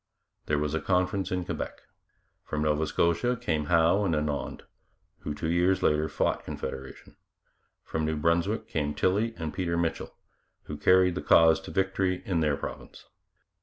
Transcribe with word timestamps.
There 0.47 0.57
was 0.57 0.73
a 0.73 0.81
conference 0.81 1.31
in 1.31 1.45
Quebec. 1.45 1.79
From 2.43 2.63
Nova 2.63 2.87
Scotia 2.87 3.35
came 3.39 3.65
Howe 3.65 4.03
and 4.03 4.15
Annand, 4.15 4.63
who 5.19 5.35
two 5.35 5.47
years 5.51 5.83
later 5.83 6.09
fought 6.09 6.43
Confederation; 6.43 7.17
from 7.83 8.05
New 8.05 8.15
Brunswick 8.15 8.67
came 8.67 8.95
Tilley 8.95 9.35
and 9.37 9.53
Peter 9.53 9.77
Mitchell, 9.77 10.15
who 10.63 10.75
carried 10.75 11.13
the 11.13 11.21
cause 11.21 11.59
to 11.61 11.69
victory 11.69 12.23
in 12.25 12.39
their 12.39 12.57
province. 12.57 13.05